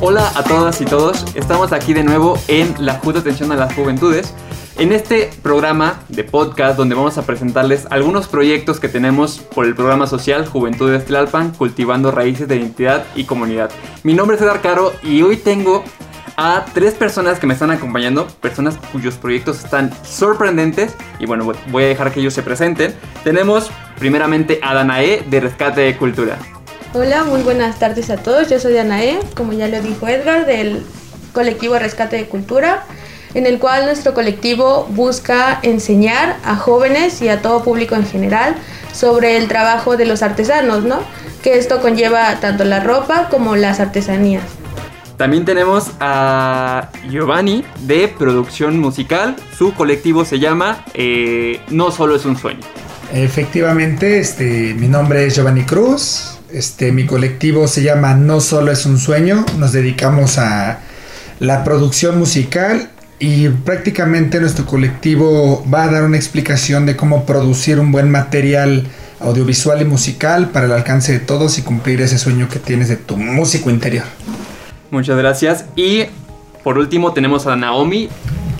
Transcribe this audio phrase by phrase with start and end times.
[0.00, 3.74] Hola a todas y todos, estamos aquí de nuevo en La Justa Atención a las
[3.74, 4.32] Juventudes,
[4.78, 9.74] en este programa de podcast donde vamos a presentarles algunos proyectos que tenemos por el
[9.74, 13.70] programa social Juventudes Tlalpan, cultivando raíces de identidad y comunidad.
[14.04, 15.84] Mi nombre es Edgar Caro y hoy tengo
[16.42, 21.84] a tres personas que me están acompañando, personas cuyos proyectos están sorprendentes y bueno, voy
[21.84, 22.94] a dejar que ellos se presenten.
[23.22, 26.38] Tenemos primeramente a Danae de Rescate de Cultura.
[26.94, 28.48] Hola, muy buenas tardes a todos.
[28.48, 30.82] Yo soy Anae, como ya lo dijo Edgar, del
[31.34, 32.84] colectivo Rescate de Cultura,
[33.34, 38.54] en el cual nuestro colectivo busca enseñar a jóvenes y a todo público en general
[38.94, 41.00] sobre el trabajo de los artesanos, ¿no?
[41.42, 44.59] Que esto conlleva tanto la ropa como las artesanías.
[45.20, 49.36] También tenemos a Giovanni de producción musical.
[49.54, 52.60] Su colectivo se llama eh, No Solo es un Sueño.
[53.12, 56.38] Efectivamente, este, mi nombre es Giovanni Cruz.
[56.50, 59.44] Este, mi colectivo se llama No Solo es un Sueño.
[59.58, 60.78] Nos dedicamos a
[61.38, 67.78] la producción musical y prácticamente nuestro colectivo va a dar una explicación de cómo producir
[67.78, 68.86] un buen material
[69.20, 72.96] audiovisual y musical para el alcance de todos y cumplir ese sueño que tienes de
[72.96, 74.06] tu músico interior.
[74.90, 75.66] Muchas gracias.
[75.76, 76.04] Y
[76.62, 78.08] por último tenemos a Naomi.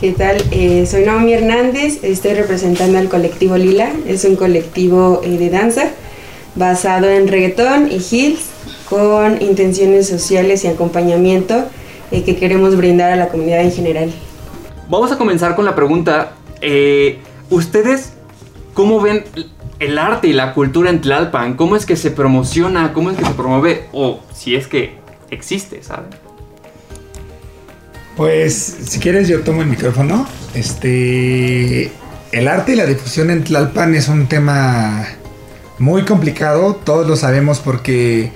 [0.00, 0.36] ¿Qué tal?
[0.50, 5.90] Eh, soy Naomi Hernández, estoy representando al colectivo Lila, es un colectivo eh, de danza
[6.54, 8.46] basado en reggaetón y hills
[8.88, 11.66] con intenciones sociales y acompañamiento
[12.10, 14.10] eh, que queremos brindar a la comunidad en general.
[14.88, 17.20] Vamos a comenzar con la pregunta, eh,
[17.50, 18.14] ¿ustedes
[18.74, 19.24] cómo ven
[19.78, 21.54] el arte y la cultura en Tlalpan?
[21.54, 22.92] ¿Cómo es que se promociona?
[22.92, 23.84] ¿Cómo es que se promueve?
[23.92, 24.99] O si es que
[25.30, 26.10] existe, ¿saben?
[28.16, 30.26] Pues si quieres yo tomo el micrófono.
[30.54, 31.90] Este
[32.32, 35.06] el arte y la difusión en Tlalpan es un tema
[35.78, 38.30] muy complicado, todos lo sabemos porque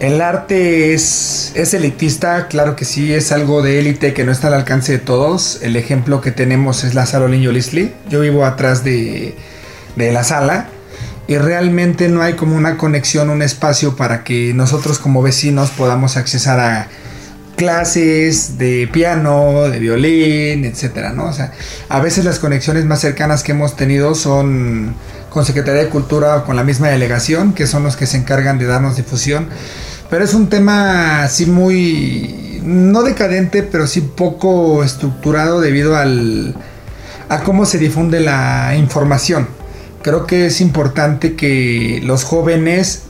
[0.00, 4.48] el arte es, es elitista, claro que sí, es algo de élite que no está
[4.48, 5.60] al alcance de todos.
[5.62, 7.92] El ejemplo que tenemos es la sala Oliño Lisli.
[8.08, 9.34] Yo vivo atrás de,
[9.96, 10.68] de la sala
[11.28, 16.16] y realmente no hay como una conexión, un espacio para que nosotros como vecinos podamos
[16.16, 16.88] accesar a
[17.54, 21.26] clases de piano, de violín, etcétera, ¿no?
[21.26, 21.52] O sea,
[21.90, 24.94] a veces las conexiones más cercanas que hemos tenido son
[25.28, 28.58] con Secretaría de Cultura o con la misma delegación, que son los que se encargan
[28.58, 29.48] de darnos difusión.
[30.08, 36.54] Pero es un tema así muy, no decadente, pero sí poco estructurado debido al,
[37.28, 39.57] a cómo se difunde la información.
[40.08, 43.02] Creo que es importante que los jóvenes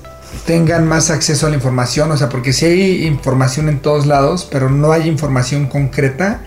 [0.47, 4.48] tengan más acceso a la información, o sea, porque si hay información en todos lados,
[4.50, 6.41] pero no hay información concreta,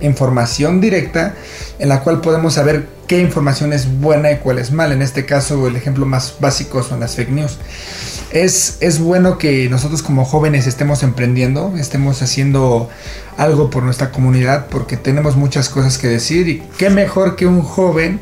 [0.00, 1.34] información directa,
[1.78, 4.94] en la cual podemos saber qué información es buena y cuál es mala.
[4.94, 7.58] En este caso, el ejemplo más básico son las fake news.
[8.30, 12.88] Es, es bueno que nosotros como jóvenes estemos emprendiendo, estemos haciendo
[13.36, 17.60] algo por nuestra comunidad, porque tenemos muchas cosas que decir y qué mejor que un
[17.60, 18.20] joven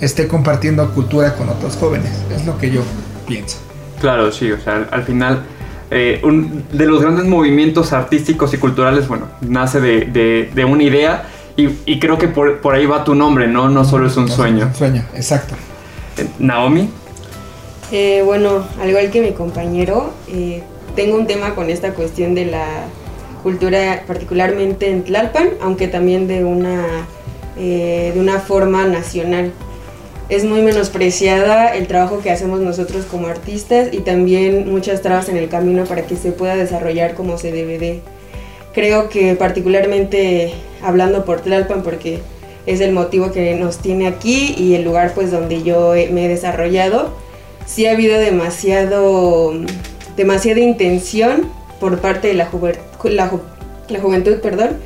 [0.00, 2.12] esté compartiendo cultura con otros jóvenes.
[2.34, 2.82] Es lo que yo
[3.26, 3.58] pienso.
[4.00, 5.42] Claro, sí, o sea, al, final
[5.90, 10.82] eh, un, de los grandes movimientos artísticos y culturales, bueno, nace de, de, de una
[10.82, 11.24] idea
[11.56, 13.68] y, y, creo que por, por, ahí va tu nombre, ¿no?
[13.68, 14.58] No solo es un no sueño.
[14.58, 15.56] Es un sueño, exacto.
[16.16, 16.88] Eh, Naomi.
[17.90, 20.62] Eh, bueno, al igual que mi compañero, eh,
[20.94, 22.66] tengo un tema con esta cuestión de la
[23.42, 26.84] cultura, particularmente en Tlalpan, aunque también de una,
[27.56, 29.52] de una forma nacional
[30.28, 35.36] es muy menospreciada el trabajo que hacemos nosotros como artistas y también muchas trabas en
[35.36, 38.00] el camino para que se pueda desarrollar como se debe de.
[38.74, 40.52] Creo que particularmente
[40.82, 42.20] hablando por Tlalpan porque
[42.66, 46.28] es el motivo que nos tiene aquí y el lugar pues donde yo me he
[46.28, 47.14] desarrollado,
[47.64, 49.54] sí ha habido demasiado
[50.16, 51.48] demasiada intención
[51.80, 53.30] por parte de la, juve, la,
[53.88, 54.76] la juventud, perdón,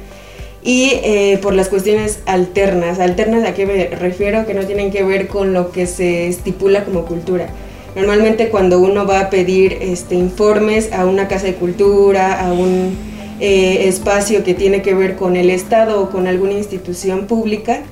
[0.65, 2.99] y eh, por las cuestiones alternas.
[3.00, 6.85] Alternas a qué me refiero, que no tienen que ver con lo que se estipula
[6.85, 7.49] como cultura.
[7.94, 12.97] Normalmente cuando uno va a pedir este, informes a una casa de cultura, a un
[13.41, 17.82] eh, espacio que tiene que ver con el Estado o con alguna institución pública,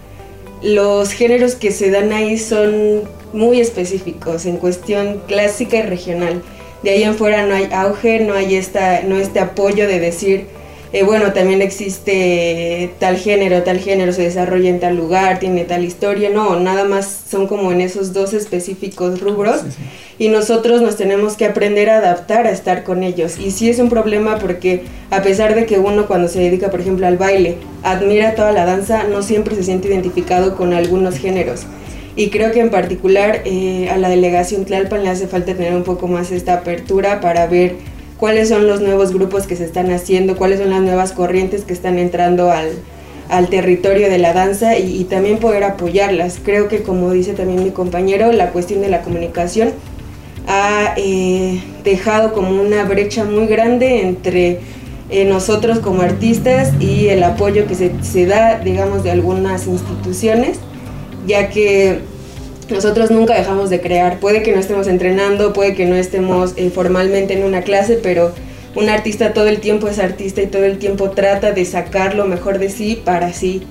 [0.62, 3.02] los géneros que se dan ahí son
[3.32, 6.42] muy específicos en cuestión clásica y regional.
[6.82, 10.46] De ahí en fuera no hay auge, no hay esta, no este apoyo de decir,
[10.92, 15.84] eh, bueno, también existe tal género, tal género se desarrolla en tal lugar, tiene tal
[15.84, 20.24] historia, no, nada más son como en esos dos específicos rubros sí, sí.
[20.24, 23.38] y nosotros nos tenemos que aprender a adaptar a estar con ellos.
[23.38, 26.80] Y sí es un problema porque a pesar de que uno cuando se dedica, por
[26.80, 31.66] ejemplo, al baile, admira toda la danza no siempre se siente identificado con algunos géneros.
[32.16, 35.84] Y creo que en particular eh, a la delegación Tlalpan le hace falta tener un
[35.84, 37.76] poco más esta apertura para ver
[38.20, 41.72] cuáles son los nuevos grupos que se están haciendo, cuáles son las nuevas corrientes que
[41.72, 42.68] están entrando al,
[43.30, 46.38] al territorio de la danza y, también poder apoyarlas.
[46.44, 49.70] Creo que como dice también mi compañero, la cuestión de la comunicación
[50.46, 54.60] ha eh, dejado como una brecha muy grande entre
[55.08, 60.58] eh, nosotros como artistas y el apoyo que se, se da, digamos, de algunas instituciones,
[61.26, 62.00] ya que
[62.70, 64.18] nosotros nunca dejamos de crear.
[64.20, 68.32] Puede que no estemos entrenando, puede que no estemos eh, formalmente en una clase, pero
[68.74, 72.26] un artista todo el tiempo es artista y todo el tiempo trata de sacar lo
[72.26, 73.62] mejor de sí para sí.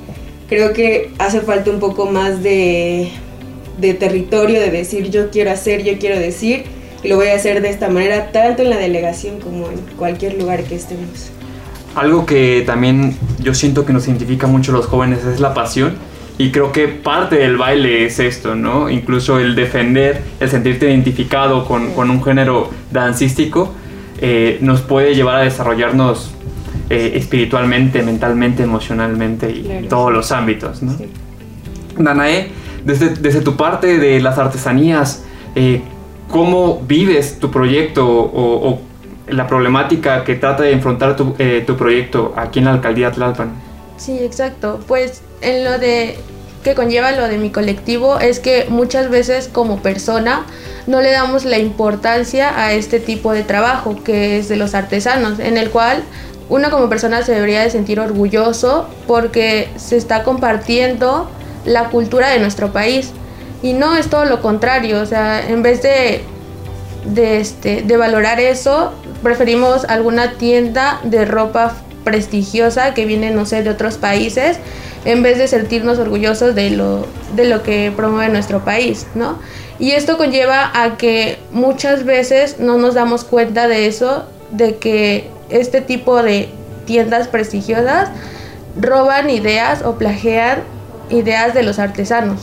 [0.47, 3.09] Creo que hace falta un poco más de,
[3.79, 6.63] de territorio, de decir yo quiero hacer, yo quiero decir,
[7.03, 10.37] y lo voy a hacer de esta manera, tanto en la delegación como en cualquier
[10.37, 11.31] lugar que estemos.
[11.95, 15.95] Algo que también yo siento que nos identifica mucho los jóvenes es la pasión.
[16.39, 18.89] Y creo que parte del baile es esto, ¿no?
[18.89, 23.73] Incluso el defender, el sentirte identificado con, con un género dancístico,
[24.21, 26.31] eh, nos puede llevar a desarrollarnos
[26.89, 30.81] eh, espiritualmente, mentalmente, emocionalmente y en todos los ámbitos.
[30.81, 30.95] ¿no?
[31.97, 32.51] Danae,
[32.85, 35.25] desde, desde, tu parte de las artesanías,
[35.55, 35.81] eh,
[36.29, 38.81] ¿cómo vives tu proyecto o,
[39.27, 41.35] la problemática que trata de enfrentar tu,
[41.67, 43.68] tu proyecto aquí en la alcaldía Tlalpan?
[43.99, 44.79] Sí, exacto.
[44.87, 46.17] Pues en lo de
[46.63, 50.45] que conlleva lo de mi colectivo es que muchas veces como persona
[50.87, 55.39] no le damos la importancia a este tipo de trabajo que es de los artesanos,
[55.39, 56.03] en el cual
[56.49, 61.29] uno como persona se debería de sentir orgulloso porque se está compartiendo
[61.65, 63.11] la cultura de nuestro país.
[63.61, 66.23] Y no es todo lo contrario, o sea, en vez de,
[67.05, 71.75] de, este, de valorar eso, preferimos alguna tienda de ropa
[72.09, 74.57] prestigiosa que viene, no sé, de otros países
[75.05, 79.37] en vez de sentirnos orgullosos de lo, de lo que promueve nuestro país, ¿no?
[79.77, 85.29] Y esto conlleva a que muchas veces no nos damos cuenta de eso, de que
[85.49, 86.49] este tipo de
[86.85, 88.09] tiendas prestigiosas
[88.75, 90.63] roban ideas o plagian
[91.11, 92.41] ideas de los artesanos.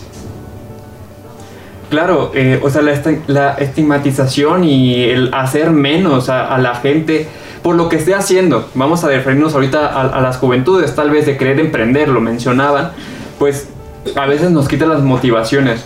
[1.90, 7.26] Claro, eh, o sea, la, estigmatización y el hacer menos a la gente
[7.66, 8.68] por lo que esté haciendo.
[8.74, 12.92] Vamos a referirnos ahorita a, las juventudes, tal vez de querer emprender, lo mencionaban,
[13.40, 13.68] pues
[14.14, 15.84] a veces nos quitan las motivaciones.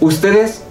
[0.00, 0.64] Ustedes,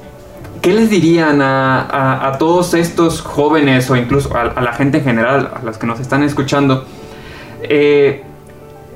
[0.64, 5.64] ¿qué les dirían a, todos estos jóvenes o incluso a, la gente en general, a
[5.64, 6.84] las que nos están escuchando?
[7.62, 8.24] Eh,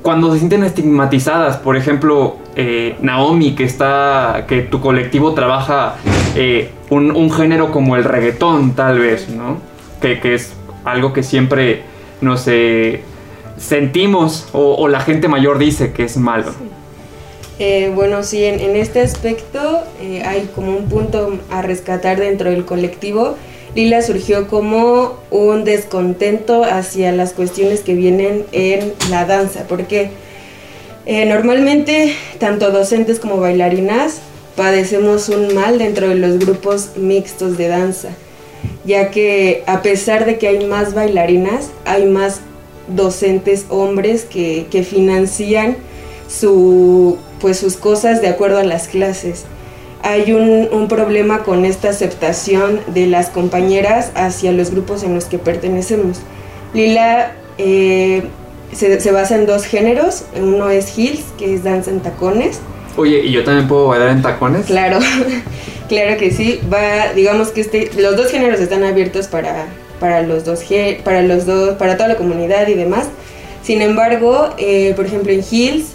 [0.02, 5.94] cuando se sienten estigmatizadas, por ejemplo, eh, Naomi, que está, que tu colectivo trabaja
[6.34, 9.58] eh, un, género como el reggaetón, tal vez, ¿no?
[10.00, 10.52] Que, que es
[10.84, 11.82] algo que siempre
[12.20, 12.46] nos
[13.58, 16.52] sentimos o, la gente mayor dice que es malo.
[17.58, 22.64] Eh, bueno, sí, en, este aspecto eh, hay como un punto a rescatar dentro del
[22.64, 23.36] colectivo.
[23.76, 30.10] Lila surgió como un descontento hacia las cuestiones que vienen en la danza, porque
[31.06, 34.20] eh, normalmente tanto docentes como bailarinas
[34.56, 38.10] padecemos un mal dentro de los grupos mixtos de danza
[38.84, 42.40] ya que a pesar de que hay más bailarinas, hay más
[42.88, 45.76] docentes hombres que, financian
[46.28, 49.44] su, pues sus cosas de acuerdo a las clases.
[50.02, 55.38] Hay un, problema con esta aceptación de las compañeras hacia los grupos en los que
[55.38, 56.20] pertenecemos.
[56.74, 58.24] Lila eh,
[58.72, 62.60] se, se, basa en dos géneros, uno es Hills, que es danza en tacones.
[62.96, 64.66] Oye, ¿y yo también puedo bailar en tacones?
[64.66, 64.98] Claro.
[65.88, 69.66] Claro que sí, va, digamos que este, los dos géneros están abiertos para,
[70.00, 70.64] para los dos
[71.04, 73.06] para los dos, para toda la comunidad y demás.
[73.62, 75.88] Sin embargo, eh, por ejemplo en Hills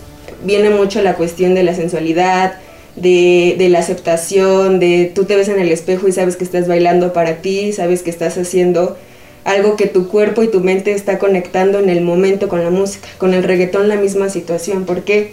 [0.44, 2.54] viene mucho la cuestión de la sensualidad,
[2.96, 6.68] de, de, la aceptación, de tú te ves en el espejo y sabes que estás
[6.68, 8.96] bailando para ti, sabes que estás haciendo
[9.44, 13.08] algo que tu cuerpo y tu mente está conectando en el momento con la música.
[13.18, 14.86] Con el reggaetón la misma situación.
[14.86, 15.32] ¿Por qué?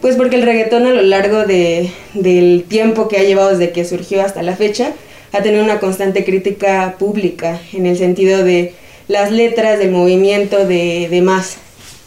[0.00, 3.84] Pues porque el reggaetón a lo largo de, del tiempo que ha llevado desde que
[3.84, 4.92] surgió hasta la fecha,
[5.32, 8.74] ha tenido una constante crítica pública en el sentido de
[9.08, 11.56] las letras, del movimiento, de, de más.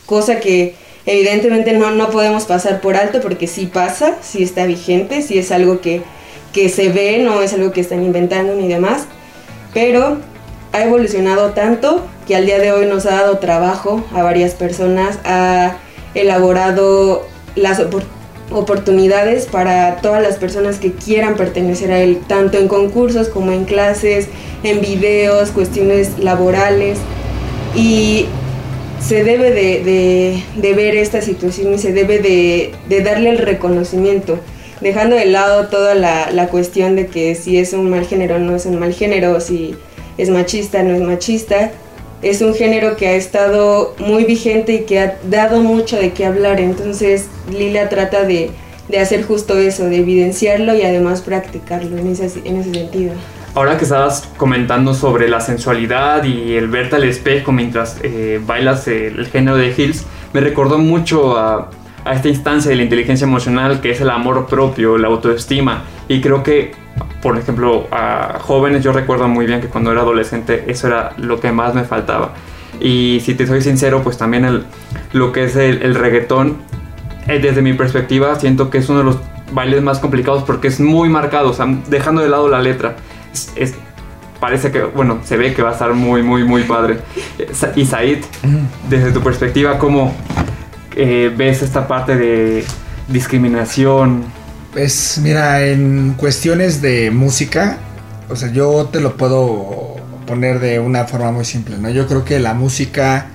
[0.06, 0.74] Cosa que
[1.06, 5.52] evidentemente no, no podemos pasar por alto porque sí pasa, sí está vigente, sí es
[5.52, 6.02] algo que,
[6.54, 9.04] que se ve, no es algo que están inventando ni demás.
[9.74, 10.18] Pero
[10.72, 15.20] ha evolucionado tanto que al día de hoy nos ha dado trabajo a varias personas,
[15.26, 15.76] ha
[16.14, 17.82] elaborado las
[18.52, 23.66] oportunidades para todas las personas que quieran pertenecer a él, tanto en concursos como en
[23.66, 24.28] clases,
[24.64, 26.98] en videos, cuestiones laborales.
[27.76, 28.26] Y
[29.00, 30.44] se debe de,
[30.76, 34.40] ver esta situación y se debe de, darle el reconocimiento,
[34.82, 38.40] dejando de lado toda la, la, cuestión de que si es un mal género o
[38.40, 39.76] no es un mal género, si
[40.18, 41.72] es machista no es machista.
[42.22, 46.26] Es un género que ha estado muy vigente y que ha dado mucho de qué
[46.26, 48.52] hablar, entonces Lila trata de,
[48.90, 53.14] de hacer justo eso, de evidenciarlo y además practicarlo en ese, en ese sentido.
[53.54, 58.88] Ahora que estabas comentando sobre la sensualidad y el verte al espejo mientras eh, bailas
[58.88, 61.70] el, género de Hills, me recordó mucho a,
[62.06, 65.84] a, esta instancia de la inteligencia emocional que es el amor propio, la autoestima.
[66.08, 66.72] Y creo que,
[67.22, 71.40] por ejemplo, a jóvenes yo recuerdo muy bien que cuando era adolescente eso era lo
[71.40, 72.34] que más me faltaba.
[72.80, 74.66] Y si te soy sincero, pues también el,
[75.14, 76.58] lo que es el, el reggaetón,
[77.28, 79.18] eh, desde mi perspectiva, siento que es uno de los
[79.52, 82.96] bailes más complicados porque es muy marcado, o sea, dejando de lado la letra
[83.56, 83.76] es,
[84.40, 86.98] parece que, bueno, se ve que va a estar muy, muy, muy padre.
[87.76, 88.20] Y Said,
[88.90, 90.14] desde tu perspectiva, ¿cómo
[90.96, 92.66] eh, ves esta parte de
[93.08, 94.24] discriminación?
[94.74, 97.78] Pues mira, en cuestiones de música,
[98.30, 101.90] o sea, yo te lo puedo poner de una forma muy simple, ¿no?
[101.90, 103.28] Yo creo que la música,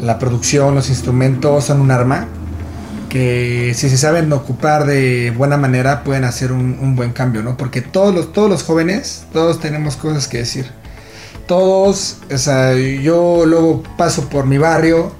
[0.00, 2.26] la producción, los instrumentos son un arma
[3.08, 7.56] que si se saben ocupar de buena manera pueden hacer un, buen cambio, ¿no?
[7.56, 10.66] Porque todos los, todos los jóvenes, todos tenemos cosas que decir.
[11.46, 15.12] Todos, o sea, yo luego paso por mi barrio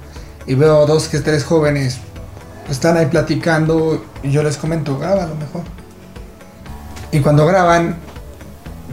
[0.45, 1.97] y veo dos que tres jóvenes
[2.69, 5.61] están ahí platicando y yo les comento, graba lo mejor.
[7.11, 7.97] Y cuando graban,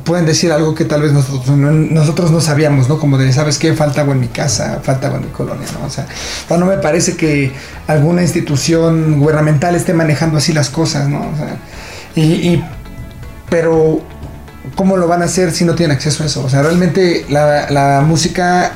[0.04, 2.98] pueden decir algo que tal vez nosotros no, nosotros no sabíamos, ¿no?
[2.98, 3.74] Como de, ¿sabes qué?
[3.74, 5.86] Falta algo en mi casa, falta algo en mi colonia, ¿no?
[5.86, 6.06] O sea,
[6.48, 7.52] no me parece que
[7.86, 11.18] alguna institución gubernamental esté manejando así las cosas, ¿no?
[11.18, 11.58] O sea,
[12.14, 12.62] y,
[13.50, 14.00] pero,
[14.74, 16.44] ¿cómo lo van a hacer si no tienen acceso a eso?
[16.44, 18.72] O sea, realmente la, la música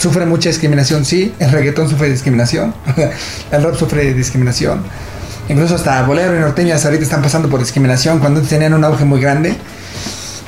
[0.00, 2.74] sufre mucha discriminación, sí, el reggaetón sufre discriminación,
[3.52, 4.82] el rap sufre discriminación.
[5.48, 9.20] Incluso hasta bolero y norteñas ahorita están pasando por discriminación cuando tenían un auge muy
[9.20, 9.50] grande.
[9.50, 9.56] Eh,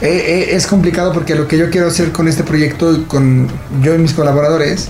[0.01, 3.49] eh, es complicado porque lo que yo quiero hacer con este proyecto, con
[3.83, 4.89] yo y mis colaboradores,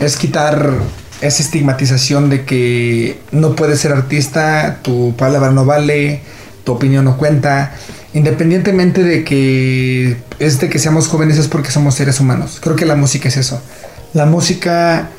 [0.00, 0.72] es quitar
[1.20, 6.22] esa estigmatización de que no puedes ser artista, tu palabra no vale,
[6.64, 7.74] tu opinión no cuenta.
[8.12, 12.58] Independientemente de que es de que seamos jóvenes es porque somos seres humanos.
[12.62, 13.60] Creo que la música es eso.
[14.14, 15.10] La música,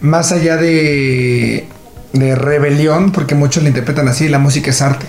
[0.00, 1.68] más allá de,
[2.12, 5.06] de rebelión, porque muchos la interpretan así, la música es arte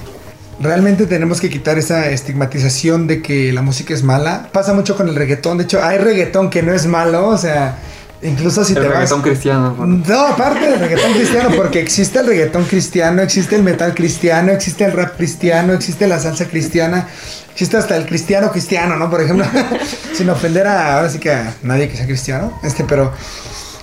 [0.60, 4.50] realmente tenemos que quitar esa estigmatización de que la música es mala.
[4.51, 5.58] Pasa mucho con el reggaetón.
[5.58, 7.27] De hecho, hay reggaetón que no es malo.
[7.27, 7.77] O sea,
[8.22, 9.76] incluso si el te reggaetón cristiano.
[9.80, 14.86] No, aparte del reggaetón cristiano, porque existe el reggaetón cristiano, existe el metal cristiano, existe
[14.86, 17.08] el rap cristiano, existe la salsa cristiana,
[17.52, 19.10] existe hasta el cristiano cristiano, ¿no?
[19.10, 19.46] Por ejemplo,
[20.14, 23.12] sin ofender a ahora sí que a nadie que sea cristiano, este, pero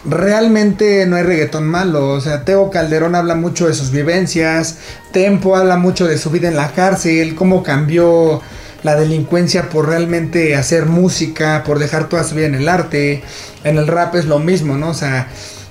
[0.09, 2.11] realmente no hay reggaetón malo.
[2.11, 4.77] O sea, Teo Calderón habla mucho de sus vivencias,
[5.13, 8.43] Tempo habla mucho de su vida en la cárcel, cómo cambió
[8.83, 13.23] la delincuencia por realmente hacer música, por dejar toda su vida en el arte.
[13.65, 14.91] En el rap es lo mismo, ¿no?
[14.91, 15.29] O sea,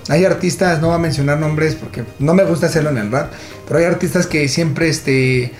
[0.10, 3.32] hay artistas, no voy a mencionar nombres porque no me gusta hacerlo en el rap,
[3.68, 5.52] pero hay artistas que siempre este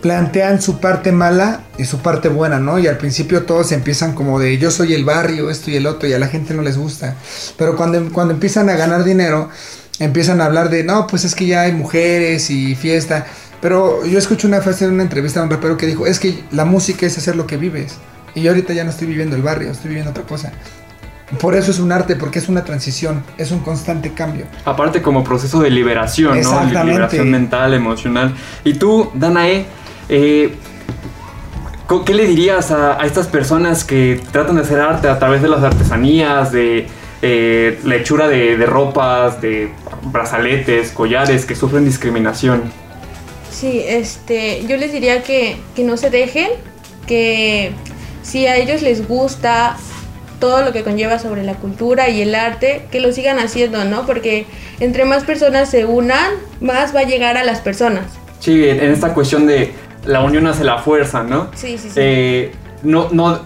[0.00, 2.78] plantean su parte mala y su parte buena, ¿no?
[2.78, 6.06] Y al principio todos empiezan como de yo soy el barrio, esto y el otro,
[6.06, 7.16] y a la gente no les gusta.
[7.56, 9.48] Pero cuando, cuando empiezan a ganar dinero,
[9.98, 13.26] empiezan a hablar de, no, pues es que ya hay mujeres y fiesta.
[13.64, 16.44] Pero yo escuché una frase en una entrevista de un rapero que dijo, es que
[16.50, 17.96] la música es hacer lo que vives.
[18.34, 20.52] Y yo ahorita ya no estoy viviendo el barrio, estoy viviendo otra cosa.
[21.40, 24.44] Por eso es un arte, porque es una transición, es un constante cambio.
[24.66, 26.84] Aparte como proceso de liberación, ¿no?
[26.84, 28.34] Liberación mental, emocional.
[28.64, 29.64] Y tú, Danae,
[30.10, 30.54] eh,
[32.04, 35.62] ¿Qué le dirías a, estas personas que tratan de hacer arte a través de las
[35.62, 36.86] artesanías, de
[37.22, 42.83] eh, la hechura de, ropas, de brazaletes, collares que sufren discriminación?
[43.54, 46.48] Sí, este, yo les diría que, que no se dejen,
[47.06, 47.70] que
[48.22, 49.76] si a ellos les gusta
[50.40, 54.06] todo lo que conlleva sobre la cultura y el arte, que lo sigan haciendo, ¿no?
[54.06, 54.46] Porque
[54.80, 58.06] entre más personas se unan, más va a llegar a las personas.
[58.40, 59.72] Sí, en esta cuestión de
[60.04, 61.50] la unión hace la fuerza, ¿no?
[61.54, 61.94] Sí, sí, sí.
[61.96, 63.40] Eh, no, no,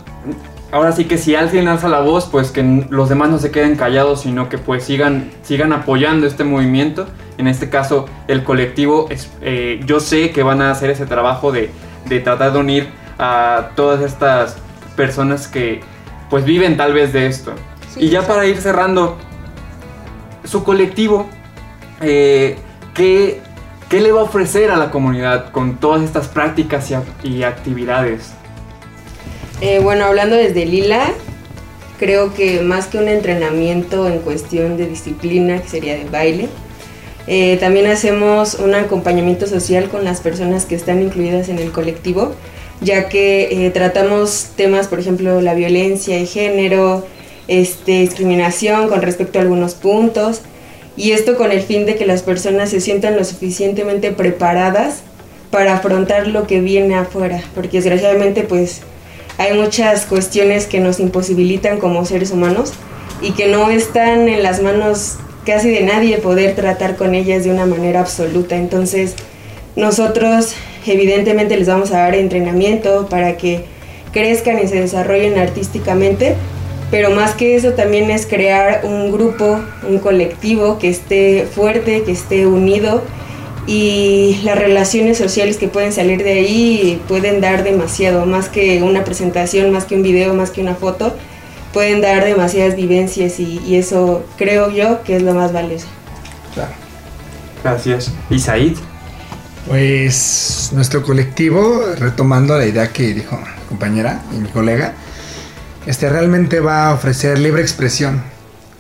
[0.73, 3.77] ahora sí que si alguien alza la voz, pues que los demás no se queden
[3.77, 7.07] callados, sino que pues sigan, sigan apoyando este movimiento.
[7.39, 9.09] En este caso, el colectivo,
[9.41, 11.71] eh, yo sé que van a hacer ese trabajo de,
[12.25, 14.57] tratar de unir a todas estas
[14.97, 15.81] personas que
[16.31, 17.53] pues viven tal vez de esto.
[17.97, 19.17] y ya para ir cerrando,
[20.45, 21.29] su colectivo,
[22.01, 22.57] eh,
[22.95, 23.41] ¿qué,
[23.89, 28.35] ¿Qué le va a ofrecer a la comunidad con todas estas prácticas y, actividades?
[29.61, 31.11] Eh, bueno, hablando desde Lila,
[31.99, 36.49] creo que más que un entrenamiento en cuestión de disciplina, que sería de baile,
[37.27, 42.35] eh, también hacemos un acompañamiento social con las personas que están incluidas en el colectivo,
[42.81, 47.05] ya que eh, tratamos temas, por ejemplo, la violencia y género,
[47.49, 50.43] este, discriminación con respecto a algunos puntos,
[50.97, 55.01] y esto con el fin de que las personas se sientan lo suficientemente preparadas
[55.51, 58.83] para afrontar lo que viene afuera, porque desgraciadamente pues
[59.39, 62.73] hay muchas cuestiones que nos imposibilitan como seres humanos
[63.23, 65.17] y que no están en las manos
[65.47, 68.57] casi de nadie poder tratar con ellas de una manera absoluta.
[68.57, 69.15] Entonces
[69.77, 70.55] nosotros
[70.87, 73.65] evidentemente les vamos a dar entrenamiento para que
[74.13, 76.35] crezcan y se desarrollen artísticamente,
[76.91, 82.13] pero más que eso también es crear un grupo, un colectivo que esté fuerte, que
[82.13, 83.03] esté unido
[83.69, 89.05] y las relaciones sociales que pueden salir de ahí pueden dar demasiado, más que una
[89.05, 91.15] presentación, más que un video, más que una foto,
[91.75, 95.87] pueden dar demasiadas vivencias y, eso creo yo que es lo más valioso.
[96.55, 96.73] Claro.
[97.63, 98.11] Gracias.
[98.31, 98.79] ¿Y Said?
[99.67, 104.95] Pues nuestro colectivo, retomando la idea que dijo mi compañera y mi colega,
[105.85, 108.23] este realmente va a ofrecer libre expresión.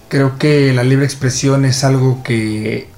[0.08, 2.88] Creo que la libre expresión es algo que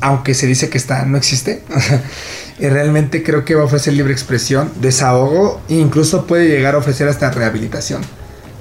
[0.00, 1.62] aunque se dice que está, no existe.
[2.58, 6.78] y realmente creo que va a ofrecer libre expresión, desahogo e incluso puede llegar a
[6.78, 8.02] ofrecer hasta rehabilitación.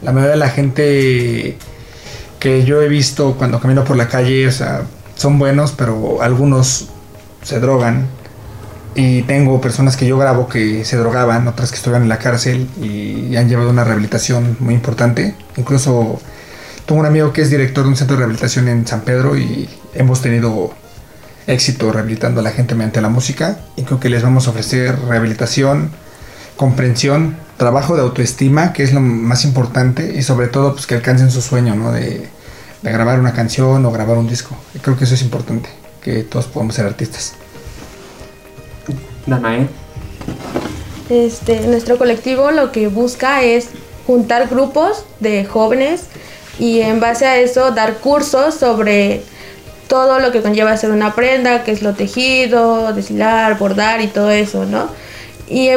[0.02, 1.58] La mayoría de la gente
[2.40, 4.84] que yo he visto cuando camino por la calle, o sea,
[5.16, 6.90] son buenos, pero algunos
[7.44, 8.08] se drogan.
[8.98, 12.70] Y tengo personas que yo grabo que se drogaban, otras que estuvieron en la cárcel
[12.82, 15.36] y han llevado una rehabilitación muy importante.
[15.58, 16.22] Incluso
[16.86, 19.68] tengo un amigo que es director de un centro de rehabilitación en San Pedro y
[19.94, 20.74] hemos tenido
[21.48, 24.98] éxito rehabilitando a la gente mediante la música y creo que les vamos a ofrecer
[25.08, 25.92] rehabilitación,
[26.56, 31.32] comprensión, trabajo de autoestima, que es lo más importante y sobre todo pues que alcancen
[31.32, 31.92] su sueño, ¿no?
[31.92, 32.30] De,
[32.84, 34.56] grabar una canción o grabar un disco.
[34.76, 35.70] Y creo que eso es importante,
[36.04, 37.34] que todos podamos ser artistas.
[39.26, 39.68] Danae.
[41.10, 43.70] Este, nuestro colectivo lo que busca es
[44.06, 46.04] juntar grupos de jóvenes
[46.60, 49.24] y en base a eso dar cursos sobre
[49.88, 54.32] todo lo que conlleva hacer una prenda, que es lo tejido, deshilar, bordar y todo
[54.32, 54.90] eso, ¿no?
[55.48, 55.70] Y,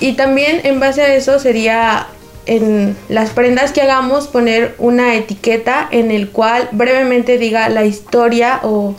[0.00, 2.06] y también en base a eso sería
[2.46, 8.60] en las prendas que hagamos poner una etiqueta en el cual brevemente diga la historia
[8.62, 8.94] o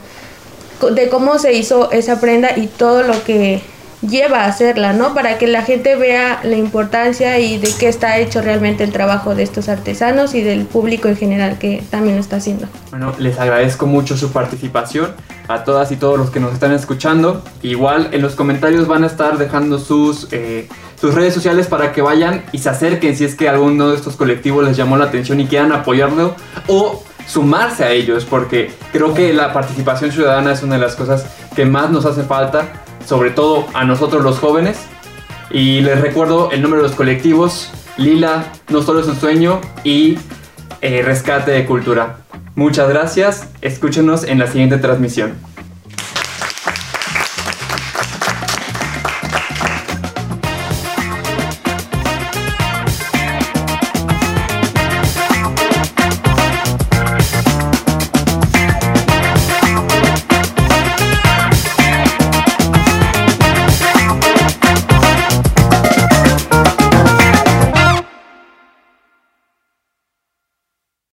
[0.92, 3.62] de cómo se hizo esa prenda y todo lo que
[4.10, 5.14] lleva a hacerla, ¿no?
[5.14, 9.36] Para que la gente vea la importancia y de qué está hecho realmente el trabajo
[9.36, 12.68] de estos artesanos y del público en general que también lo está haciendo.
[12.90, 15.14] Bueno, les agradezco mucho su participación
[15.48, 17.44] a todas y todos los que nos están escuchando.
[17.62, 20.68] Igual en los comentarios van a estar dejando sus, eh,
[21.00, 24.16] sus redes sociales para que vayan y se acerquen si es que alguno de estos
[24.16, 26.36] colectivos les llamó la atención y quieran apoyarlo
[26.68, 31.26] o sumarse a ellos porque creo que la participación ciudadana es una de las cosas
[31.56, 34.78] que más nos hace falta sobre todo a nosotros los jóvenes.
[35.50, 40.18] Y les recuerdo el número de los colectivos, Lila, No Solo es un Sueño y
[40.82, 42.18] eh, Rescate de Cultura.
[42.56, 45.47] Muchas gracias, escúchenos en la siguiente transmisión.